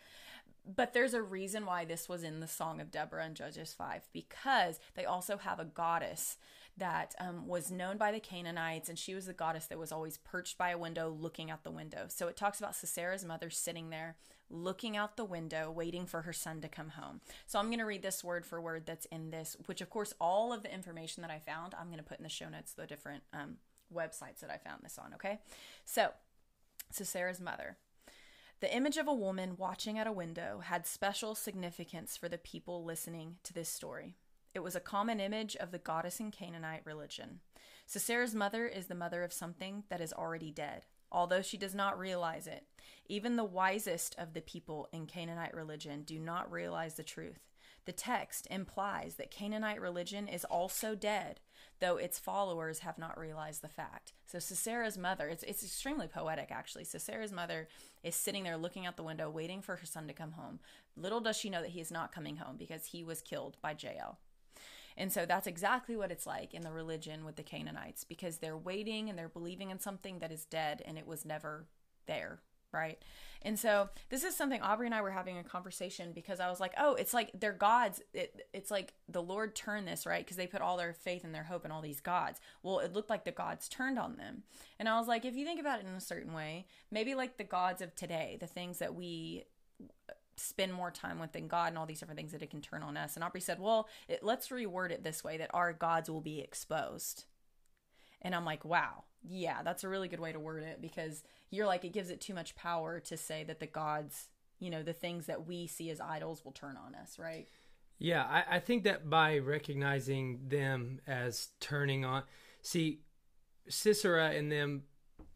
[0.64, 4.10] But there's a reason why this was in the Song of Deborah in Judges 5
[4.14, 6.38] because they also have a goddess
[6.78, 10.18] that um, was known by the Canaanites, and she was the goddess that was always
[10.18, 12.06] perched by a window looking out the window.
[12.08, 14.16] So it talks about Sisera's mother sitting there
[14.52, 17.22] looking out the window, waiting for her son to come home.
[17.48, 20.14] So I'm going to read this word for word that's in this, which, of course,
[20.20, 22.74] all of the information that I found, I'm going to put in the show notes,
[22.74, 23.58] the different um,
[23.94, 25.40] websites that I found this on, okay?
[25.86, 26.10] So,
[26.94, 27.78] Sisera's mother.
[28.60, 32.84] The image of a woman watching at a window had special significance for the people
[32.84, 34.14] listening to this story.
[34.54, 37.40] It was a common image of the goddess in Canaanite religion.
[37.90, 42.00] Sisera's mother is the mother of something that is already dead, although she does not
[42.00, 42.66] realize it.
[43.08, 47.50] Even the wisest of the people in Canaanite religion do not realize the truth.
[47.86, 51.40] The text implies that Canaanite religion is also dead,
[51.80, 54.14] though its followers have not realized the fact.
[54.28, 56.84] So Sisera's mother, it's, it's extremely poetic actually.
[56.84, 57.68] Sisera's mother
[58.04, 60.60] is sitting there looking out the window, waiting for her son to come home.
[60.96, 63.76] Little does she know that he is not coming home because he was killed by
[63.78, 64.20] Jael.
[65.02, 68.56] And so that's exactly what it's like in the religion with the Canaanites because they're
[68.56, 71.66] waiting and they're believing in something that is dead and it was never
[72.06, 72.40] there
[72.74, 73.04] right?
[73.42, 76.62] And so this is something Aubrey and I were having a conversation because I was
[76.62, 78.02] like, oh, it's like they're gods.
[78.14, 80.24] It, it's like the Lord turned this, right?
[80.24, 82.40] Because they put all their faith and their hope in all these gods.
[82.64, 84.44] Well, it looked like the gods turned on them.
[84.80, 87.36] And I was like, if you think about it in a certain way, maybe like
[87.36, 89.44] the gods of today, the things that we
[90.42, 92.84] spend more time with than God and all these different things that it can turn
[92.84, 93.16] on us.
[93.16, 96.40] And Aubrey said, well, it, let's reword it this way that our gods will be
[96.40, 97.26] exposed.
[98.22, 101.66] And I'm like, wow, yeah, that's a really good way to word it because you're
[101.66, 104.94] like, it gives it too much power to say that the gods, you know, the
[104.94, 107.48] things that we see as idols will turn on us, right?
[107.98, 112.24] Yeah, I, I think that by recognizing them as turning on,
[112.62, 113.02] see,
[113.70, 114.84] Sisera and them,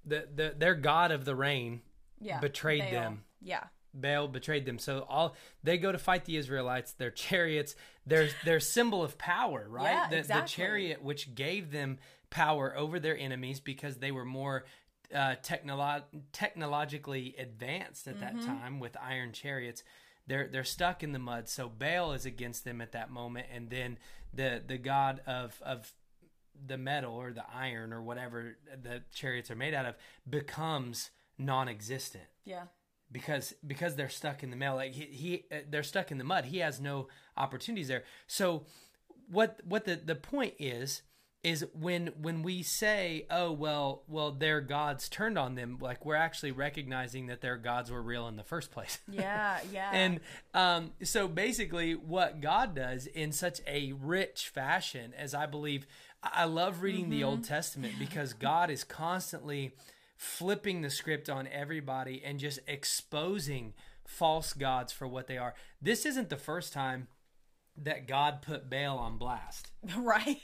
[0.04, 1.82] the, the their god of the rain,
[2.20, 3.24] yeah, betrayed them.
[3.40, 4.78] Yeah, Baal betrayed them.
[4.78, 6.92] So all they go to fight the Israelites.
[6.92, 9.92] Their chariots, their their symbol of power, right?
[9.92, 10.42] Yeah, the, exactly.
[10.42, 11.98] the chariot which gave them
[12.30, 14.66] power over their enemies because they were more
[15.14, 16.04] uh, technolo-
[16.34, 18.40] technologically advanced at mm-hmm.
[18.40, 19.84] that time with iron chariots.
[20.28, 21.48] They're they're stuck in the mud.
[21.48, 23.98] So Baal is against them at that moment, and then
[24.34, 25.94] the the god of of
[26.68, 29.96] the metal or the iron or whatever the chariots are made out of
[30.28, 32.24] becomes non-existent.
[32.46, 32.64] Yeah.
[33.12, 36.24] Because because they're stuck in the mail like he, he uh, they're stuck in the
[36.24, 36.46] mud.
[36.46, 38.04] He has no opportunities there.
[38.28, 38.66] So
[39.30, 41.02] what what the the point is
[41.46, 46.16] is when when we say oh well well their gods turned on them like we're
[46.16, 50.20] actually recognizing that their gods were real in the first place yeah yeah and
[50.56, 55.86] um, so basically what god does in such a rich fashion as i believe
[56.24, 57.12] i love reading mm-hmm.
[57.12, 59.72] the old testament because god is constantly
[60.18, 63.74] flipping the script on everybody and just exposing
[64.06, 67.08] false gods for what they are this isn't the first time
[67.78, 69.72] that God put Baal on blast.
[69.98, 70.42] Right.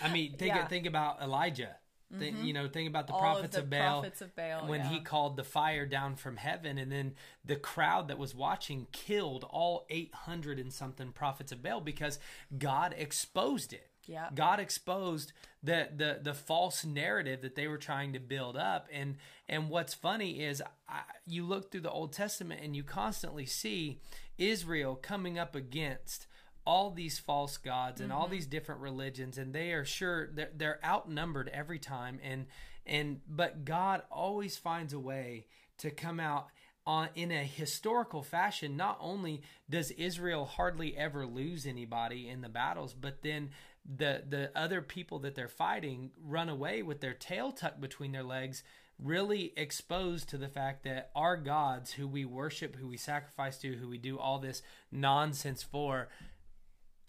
[0.00, 0.66] I mean, think yeah.
[0.66, 1.76] think about Elijah.
[2.14, 2.44] Mm-hmm.
[2.44, 4.90] you know, think about the, prophets of, the Baal, prophets of Baal when yeah.
[4.90, 7.14] he called the fire down from heaven, and then
[7.44, 12.20] the crowd that was watching killed all eight hundred and something prophets of Baal because
[12.56, 13.90] God exposed it.
[14.06, 14.28] Yeah.
[14.32, 15.32] God exposed
[15.64, 19.16] the, the the false narrative that they were trying to build up, and
[19.48, 24.00] and what's funny is I, you look through the Old Testament and you constantly see
[24.38, 26.28] Israel coming up against
[26.66, 28.32] all these false gods and all mm-hmm.
[28.32, 32.46] these different religions and they are sure they're, they're outnumbered every time and
[32.84, 35.46] and but god always finds a way
[35.78, 36.48] to come out
[36.86, 38.76] on in a historical fashion.
[38.76, 43.50] Not only does israel hardly ever lose anybody in the battles but then
[43.84, 48.22] the the other people that they're fighting run away with their tail tucked between their
[48.22, 48.62] legs
[48.98, 53.74] really exposed to the fact that our gods who we worship who we sacrifice to
[53.74, 56.08] who we do all this nonsense for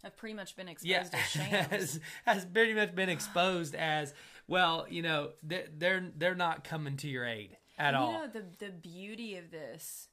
[0.04, 1.68] Have pretty much been exposed yeah, as shams.
[1.70, 4.14] has, has pretty much been exposed as
[4.48, 4.86] well.
[4.90, 8.12] You know, they're they're, they're not coming to your aid at you all.
[8.12, 10.08] You know the the beauty of this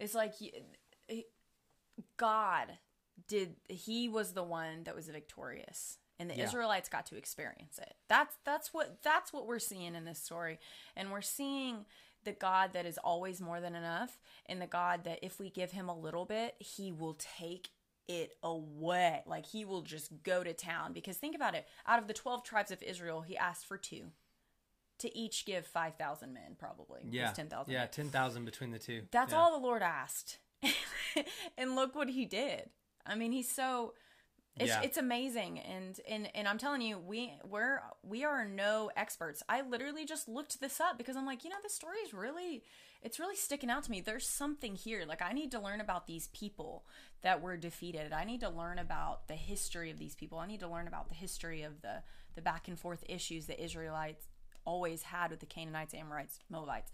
[0.00, 0.32] is like
[2.16, 2.66] God
[3.28, 6.44] did he was the one that was victorious and the Yeah.
[6.44, 7.94] Israelites got to experience it.
[8.08, 10.58] That's that's what that's what we're seeing in this story
[10.94, 11.86] and we're seeing
[12.24, 15.70] the God that is always more than enough and the God that if we give
[15.70, 17.68] him a little bit, he will take
[18.08, 19.22] it away.
[19.26, 21.66] Like he will just go to town because think about it.
[21.86, 24.12] Out of the 12 tribes of Israel, he asked for two
[24.98, 27.00] to each give 5,000 men probably.
[27.10, 29.02] Yeah, 10,000 Yeah, ten thousand between the two.
[29.10, 29.38] That's Yeah.
[29.38, 30.38] all the Lord asked.
[31.58, 32.70] and look what he did.
[33.04, 33.94] I mean, he's so
[34.58, 34.80] it's Yeah.
[34.82, 39.42] it's amazing and and and I'm telling you, we we're we are no experts.
[39.48, 42.62] I literally just looked this up because I'm like, you know, this story is really
[43.02, 44.00] it's really sticking out to me.
[44.00, 45.04] There's something here.
[45.06, 46.84] Like I need to learn about these people
[47.22, 48.12] that were defeated.
[48.12, 50.38] I need to learn about the history of these people.
[50.38, 52.02] I need to learn about the history of the
[52.34, 54.26] the back and forth issues that Israelites
[54.64, 56.92] always had with the Canaanites, Amorites, Moabites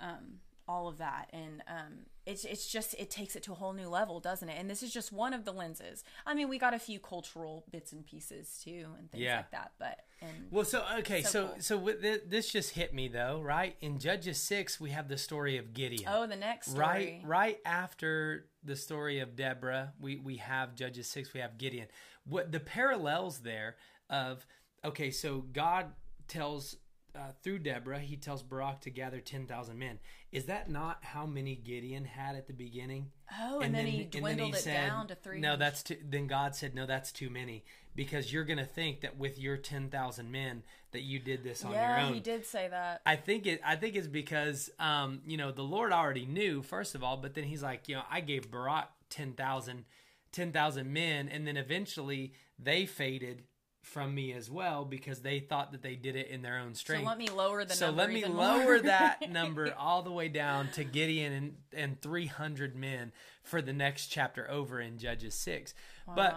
[0.00, 3.72] um, all of that and um, it's it's just it takes it to a whole
[3.72, 6.58] new level doesn't it and this is just one of the lenses i mean we
[6.58, 9.36] got a few cultural bits and pieces too and things Yeah.
[9.38, 11.56] like that but and Well, so okay, So so cool.
[11.60, 13.76] so, with thi- this just hit me though, right?
[13.82, 16.08] In Judges six, we have the story of Gideon.
[16.10, 21.06] oh the next story right right after the story of deborah we we have judges
[21.08, 21.86] 6 we have gideon
[22.24, 23.76] what the parallels there
[24.08, 24.46] of
[24.82, 25.92] okay so god
[26.28, 26.76] tells
[27.14, 29.98] uh, through deborah he tells barak to gather 10000 men.
[30.32, 33.10] Is that not how many gideon had at the beginning?
[33.40, 36.74] Oh and, then, he dwindled it down to three no that's too then god said
[36.74, 37.64] no that's too many.
[37.96, 41.70] Because you're going to think that with your 10000 men that you did this on
[41.70, 42.14] your yeah own.
[42.14, 43.00] he did say that.
[43.06, 43.60] I think it.
[43.64, 47.34] I think it's because, um, you know, the Lord already knew first of all, but
[47.34, 49.84] then He's like, you know, I gave Barak 10,000
[50.32, 53.44] 10,000 men, and then eventually they faded
[53.84, 57.04] from me as well because they thought that they did it in their own strength.
[57.04, 60.68] so let me lower the So let me lower that number all the way down
[60.72, 65.74] to Gideon and, and 300 men for the next chapter over in Judges 6.
[66.14, 66.36] But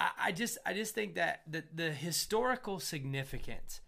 [0.00, 3.80] I, I just I just think that the, the historical significance,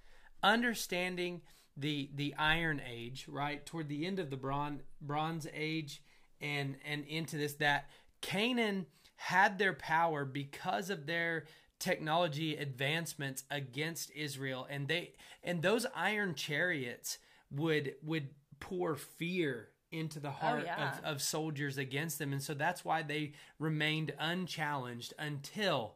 [0.43, 1.43] understanding
[1.77, 6.03] the the Iron Age, right toward the end of the Bronze Bronze Age,
[6.41, 11.45] and and into this that Canaan had their power because of their
[11.81, 17.19] technology advancements against Israel, and they and those iron chariots
[17.51, 18.29] would would
[18.61, 20.93] pour fear into the oh, heart yeah.
[20.99, 25.95] of, of soldiers against them, and so that's why they remained unchallenged until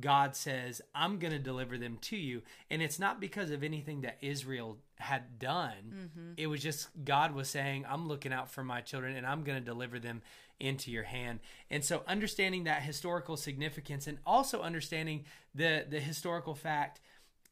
[0.00, 2.42] God says, I'm going to deliver them to you.
[2.68, 5.92] And it's not because of anything that Israel had done.
[5.94, 6.32] Mm-hmm.
[6.36, 9.58] It was just God was saying, I'm looking out for my children and I'm going
[9.58, 10.22] to deliver them
[10.60, 11.40] into your hand.
[11.70, 17.00] And so understanding that historical significance and also understanding the the historical fact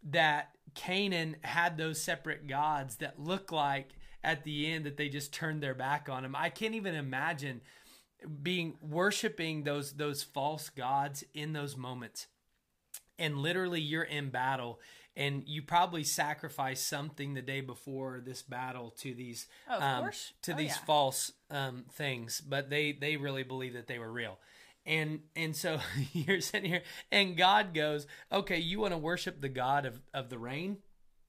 [0.05, 3.91] that Canaan had those separate gods that look like
[4.25, 6.35] at the end that they just turned their back on him.
[6.35, 7.61] I can't even imagine
[8.43, 12.29] being worshiping those those false gods in those moments
[13.19, 14.81] and literally you're in battle
[15.17, 20.11] and you probably sacrificed something the day before this battle to these Oh, um,
[20.43, 20.85] to Oh, these yeah.
[20.87, 24.39] false um, things but they they really believe that they were real
[24.87, 25.79] and and so
[26.13, 30.29] you're sitting here and god goes okay you want to worship the god of of
[30.31, 30.79] the rain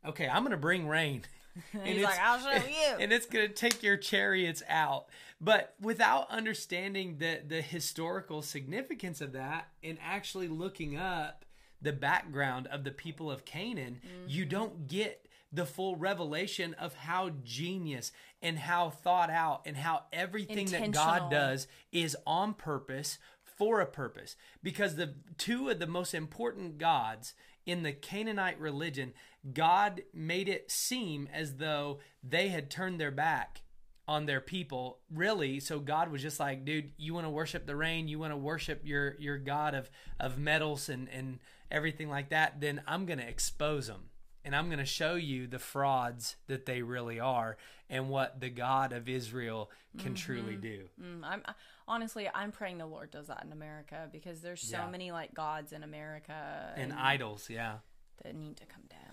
[0.05, 1.23] okay i'm gonna bring rain
[1.73, 5.05] and He's it's- like, "I'll show you." and it's going to take your chariots out.
[5.39, 11.45] But without understanding the the historical significance of that and actually looking up
[11.83, 14.51] the background of the people of Canaan, you mm-hmm.
[14.51, 20.65] don't get the full revelation of how genius and how thought out and how everything
[20.67, 24.35] that God does is on purpose for a purpose.
[24.63, 29.13] Because the two of the most important gods in the Canaanite religion
[29.51, 33.61] God made it seem as though they had turned their back
[34.07, 37.75] on their people really so God was just like dude you want to worship the
[37.75, 39.89] rain you want to worship your your god of
[40.19, 41.39] of metals and and
[41.71, 44.09] everything like that then I'm going to expose them
[44.45, 47.55] and I'm going to show you the frauds that they really are
[47.89, 51.41] and what the God of Israel can truly do Mm, I'm
[51.87, 54.89] honestly, I'm praying the Lord does that in America because there's so Yeah.
[54.89, 57.75] many like gods in America And idols, yeah.
[58.23, 59.12] that need to come down.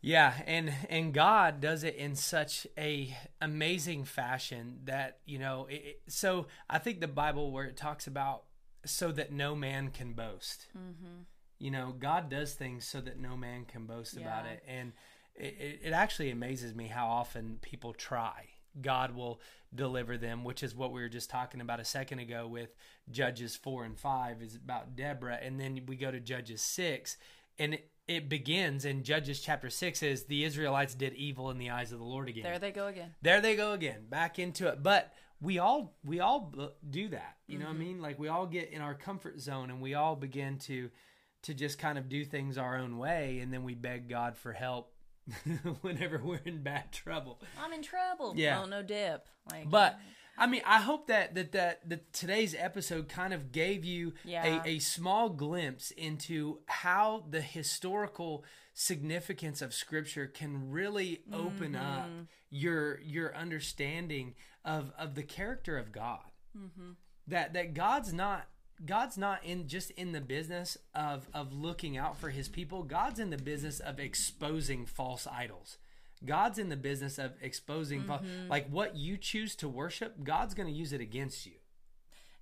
[0.00, 5.66] Yeah, and and God does it in such a amazing fashion that you know.
[5.68, 8.44] It, so I think the Bible where it talks about
[8.84, 10.66] so that no man can boast.
[10.76, 11.22] Mm-hmm.
[11.58, 14.92] You know, God does things so that no man can boast about it, and
[15.34, 18.46] it, it, it actually amazes me how often people try.
[18.80, 19.40] God will
[19.74, 22.76] deliver them, which is what we were just talking about a second ago with
[23.10, 27.16] Judges four and five is about Deborah, and then we go to Judges six,
[27.58, 31.70] and it, it begins in Judges chapter six is the Israelites did evil in the
[31.70, 32.42] eyes of the Lord again.
[32.42, 33.14] There they go again.
[33.22, 34.82] There they go again, back into it.
[34.82, 36.52] But we all we all
[36.88, 37.36] do that.
[37.46, 37.82] You know what I mm-hmm.
[37.82, 38.00] mean?
[38.00, 40.90] Like we all get in our comfort zone and we all begin to
[41.42, 44.52] to just kind of do things our own way, and then we beg God for
[44.52, 44.92] help
[45.82, 47.40] whenever we're in bad trouble.
[47.62, 48.32] I'm in trouble.
[48.36, 48.62] Yeah.
[48.62, 49.28] Oh no dip.
[49.50, 49.98] Like But
[50.38, 54.62] I mean, I hope that that that, that today's episode kind of gave you Yeah.
[54.64, 62.06] a, a small glimpse into how the historical significance of Scripture can really open up
[62.08, 62.20] Mm-hmm.
[62.50, 64.34] your your understanding
[64.64, 66.20] of of the character of God.
[66.56, 66.92] Mm-hmm.
[67.26, 68.46] That that God's not.
[68.86, 72.84] God's not in just in the business of of looking out for his people.
[72.84, 75.78] God's in the business of exposing false idols.
[76.24, 78.48] God's in the business of exposing Mm-hmm.
[78.48, 81.52] like what you choose to worship, God's going to use it against you.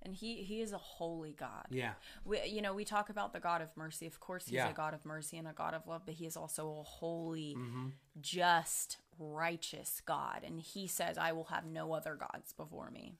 [0.03, 1.65] and he he is a holy God.
[1.69, 1.93] Yeah.
[2.23, 4.05] We, you know, we talk about the God of mercy.
[4.07, 4.69] Of course, he's Yeah.
[4.69, 7.55] a God of mercy and a God of love, but he is also a holy,
[7.57, 7.87] Mm-hmm.
[8.21, 10.43] just, righteous God.
[10.45, 13.17] And he says, "I will have no other gods before me."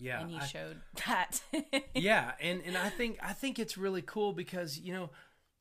[0.00, 0.20] Yeah.
[0.20, 1.42] and he I- showed that.
[1.94, 5.10] yeah, and and I think I think it's really cool because, you know,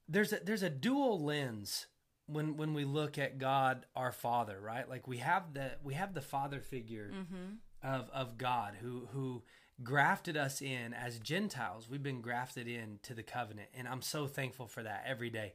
[0.07, 1.87] there's a there's a dual lens
[2.27, 4.87] when when we look at God our Father, right?
[4.87, 7.87] Like we have the we have the father figure mm-hmm.
[7.87, 9.43] of of God who who
[9.83, 11.89] grafted us in as Gentiles.
[11.89, 15.53] We've been grafted in to the covenant, and I'm so thankful for that every day.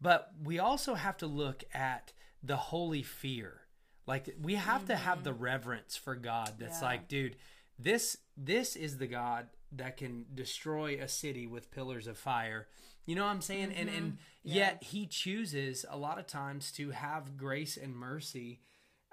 [0.00, 2.12] But we also have to look at
[2.42, 3.62] the holy fear.
[4.06, 5.42] Like we have to have the mm-hmm.
[5.42, 6.88] reverence for God that's Yeah.
[6.88, 7.36] like, dude,
[7.78, 12.68] this this is the God that can destroy a city with pillars of fire.
[13.10, 13.72] You know what I'm saying?
[13.72, 18.60] And and yet he chooses a lot of times to have grace and mercy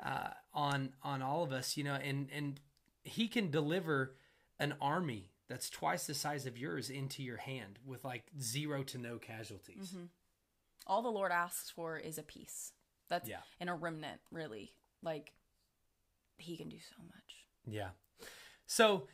[0.06, 2.60] uh, on on all of us, you know, and and
[3.04, 4.14] he can deliver
[4.60, 9.00] an army that's twice the size of yours into your hand with like zero to
[9.00, 9.96] no casualties.
[10.86, 12.74] All the Lord asks for is a peace.
[13.10, 13.42] That's Yeah.
[13.60, 14.74] in a remnant, really.
[15.02, 15.34] Like
[16.38, 17.48] he can do so much.
[17.66, 17.90] Yeah.
[18.68, 19.08] So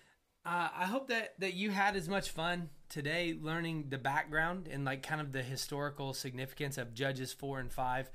[0.46, 4.84] uh, I hope that that you had as much fun today learning the background and
[4.84, 8.10] like kind of the historical significance of Judges four and five.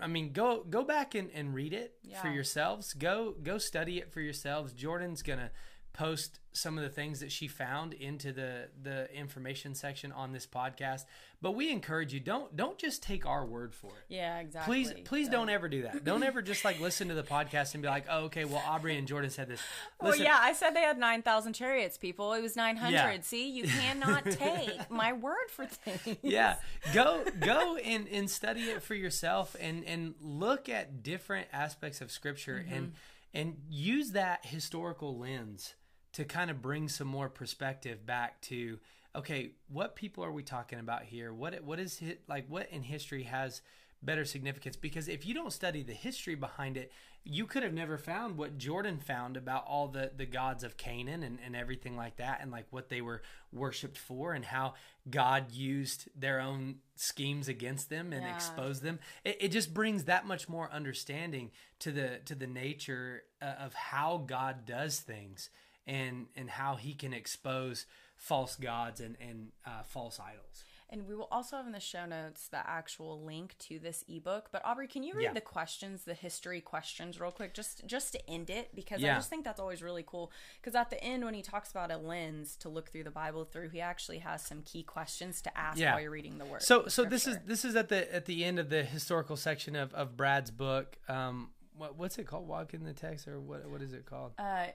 [0.00, 2.92] I mean, go go back and, and read it for yourselves.
[2.92, 4.72] Go go study it for yourselves.
[4.72, 5.50] Jordan's gonna
[5.92, 10.46] post some of the things that she found into the the information section on this
[10.46, 11.04] podcast.
[11.42, 14.84] But we encourage you don't don't just take our word for it Yeah, exactly.
[14.84, 17.82] please please don't ever do that don't ever just like listen to the podcast and
[17.82, 19.60] be like oh okay well aubrey and jordan said this
[20.00, 22.32] Well, yeah, I said they had 9,000 chariots, people.
[22.34, 22.92] It was 900.
[22.92, 23.20] Yeah.
[23.22, 26.18] See, you cannot take my word for things.
[26.22, 26.56] yeah
[26.92, 32.10] go go and, and study it for yourself and and look at different aspects of
[32.10, 32.94] scripture and mm-hmm.
[33.34, 35.74] and use that historical lens
[36.12, 38.78] to kind of bring some more perspective back to
[39.14, 41.32] okay what people are we talking about here?
[41.32, 43.62] What what is it like what in history has
[44.02, 44.76] better significance?
[44.76, 46.90] Because if you don't study the history behind it
[47.22, 51.22] you could have never found what jordan found about all the the gods of canaan
[51.22, 53.20] and, and everything like that and like what they were
[53.52, 54.72] worshipped for and how
[55.10, 58.32] god used their own schemes against them and Yeah.
[58.32, 58.98] exposed them.
[59.22, 61.50] It, it just brings that much more understanding
[61.80, 65.50] to the to the nature uh, of how god does things
[65.98, 67.86] and and how he can expose
[68.16, 72.04] false gods and and uh, false idols And we will also have in the show
[72.04, 74.44] notes the actual link to this ebook.
[74.52, 75.32] But Aubrey, can you read Yeah.
[75.40, 78.66] the questions, the history questions, real quick, just just to end it?
[78.74, 80.26] Because I just think that's always really cool.
[80.60, 83.44] Because at the end, when he talks about a lens to look through the Bible
[83.44, 85.92] through, he actually has some key questions to ask Yeah.
[85.92, 86.62] while you're reading the word.
[86.62, 89.36] So the so this is this is at the at the end of the historical
[89.36, 90.98] section of, of Brad's book.
[91.08, 92.46] Um, what what's it called?
[92.48, 94.32] Walk in the text or what what is it called?
[94.38, 94.66] Uh,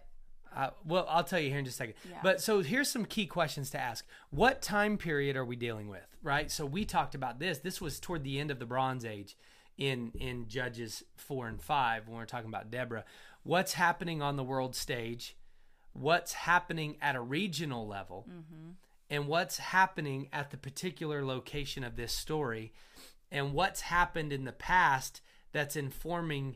[0.55, 1.95] Uh, well, I'll tell you here in just a second.
[2.09, 2.17] Yeah.
[2.23, 4.05] But so here's some key questions to ask.
[4.29, 6.05] What time period are we dealing with?
[6.23, 6.49] Right.
[6.49, 7.59] So we talked about this.
[7.59, 9.35] This was toward the end of the Bronze Age
[9.77, 13.03] in in Judges four and five when we're talking about Deborah.
[13.43, 15.35] What's happening on the world stage?
[15.93, 18.27] What's happening at a regional level?
[19.09, 22.73] And what's happening at the particular location of this story?
[23.31, 26.55] And what's happened in the past that's informing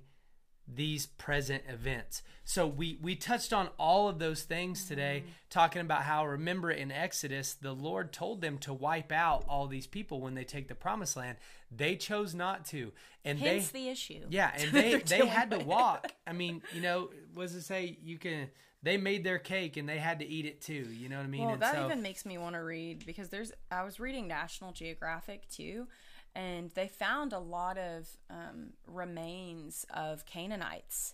[0.76, 2.22] these present events.
[2.44, 5.32] So we we touched on all of those things today mm-hmm.
[5.50, 9.88] talking about how remember in Exodus the Lord told them to wipe out all these
[9.88, 11.38] people when they take the promised land.
[11.72, 12.92] They chose not to.
[13.24, 14.22] And Hence they the issue.
[14.30, 16.12] yeah, and they they had to walk.
[16.26, 17.98] I mean, you know, was it say?
[18.04, 18.50] You can.
[18.82, 20.88] They made their cake and they had to eat it too.
[20.94, 21.44] You know what I mean?
[21.44, 23.52] Well, and that so, even makes me want to read because there's.
[23.70, 25.88] I was reading National Geographic too,
[26.36, 31.14] and they found a lot of um, remains of Canaanites.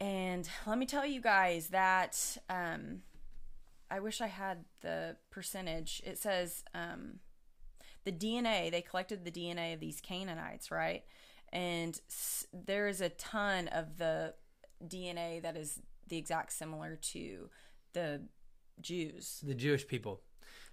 [0.00, 3.02] And let me tell you guys that um,
[3.90, 6.00] I wish I had the percentage.
[6.06, 7.18] It says um,
[8.04, 8.70] the DNA.
[8.70, 11.02] They collected the DNA of these Canaanites, right?
[11.52, 14.34] And s- there is a ton of the
[14.86, 17.48] DNA that is the exact similar to
[17.94, 18.22] the
[18.80, 19.40] Jews.
[19.42, 20.20] the Jewish people.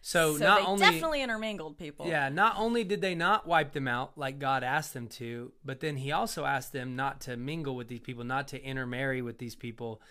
[0.06, 2.06] So, So not they only definitely intermingled people.
[2.06, 5.80] Yeah, not only did they not wipe them out like God asked them to, but
[5.80, 9.40] then He also asked them not to mingle with these people, not to intermarry with
[9.40, 10.04] these people,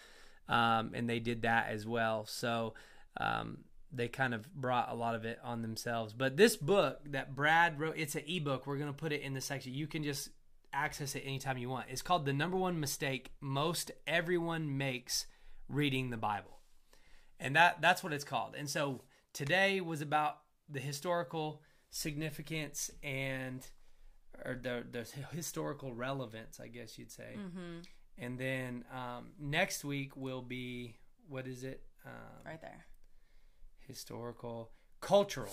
[0.48, 2.26] um, and they did that as well.
[2.26, 2.74] So
[3.20, 3.58] um,
[3.92, 6.12] they kind of brought a lot of it on themselves.
[6.12, 8.66] But this book that Brad wrote, it's an ebook.
[8.66, 9.74] We're gonna put it in the section.
[9.74, 10.30] You can just
[10.72, 11.86] access it anytime you want.
[11.88, 15.26] It's called "The Number One Mistake Most Everyone Makes
[15.68, 16.50] Reading the Bible."
[17.40, 18.54] and that that's what it's called.
[18.56, 19.02] And so
[19.34, 20.38] today was about
[20.70, 21.60] the historical
[21.90, 23.66] significance and
[24.44, 25.06] or the the
[25.36, 27.36] historical relevance, I guess you'd say.
[27.38, 27.80] Mm-hmm.
[28.16, 30.96] And then um, next week will be
[31.28, 31.82] what is it?
[32.06, 32.12] Um,
[32.46, 32.86] Right there.
[33.86, 34.70] Historical,
[35.00, 35.52] cultural.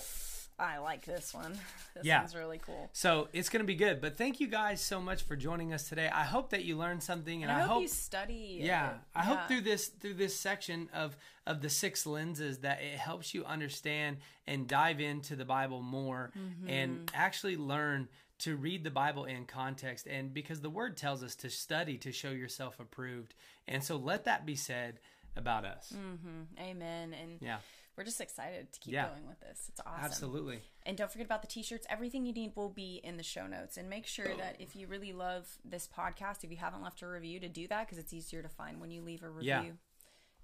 [0.60, 1.54] I like this one.
[1.95, 2.20] This Yeah.
[2.22, 2.89] one's really cool.
[2.93, 3.99] So it's going to be good.
[3.99, 6.08] But thank you guys so much for joining us today.
[6.08, 8.60] I hope that you learned something, and, And I, hope, hope you study.
[8.62, 8.97] yeah it.
[9.16, 11.16] i hope through this through this section of
[11.47, 16.32] of the six lenses that it helps you understand and dive into the bible more
[16.38, 16.70] Mm-hmm.
[16.70, 18.08] and actually learn
[18.39, 22.12] to read the bible in context and because the word tells us to study to
[22.12, 23.34] show yourself approved
[23.68, 24.99] and so let that be said
[25.36, 26.62] about us Mm-hmm.
[26.70, 27.14] Amen.
[27.20, 27.58] And yeah
[27.97, 29.09] we're just excited to keep Yeah.
[29.09, 29.65] going with this.
[29.69, 30.05] It's awesome.
[30.05, 31.85] absolutely And don't forget about the t-shirts.
[31.89, 33.77] Everything you need will be in the show notes.
[33.77, 37.07] And make sure that if you really love this podcast, if you haven't left a
[37.07, 39.49] review, to do that because it's easier to find when you leave a review.
[39.49, 39.71] Yeah.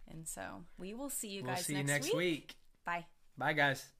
[0.09, 3.05] And so we will see you we'll guys see you next, next week Bye.
[3.37, 3.91] bye guys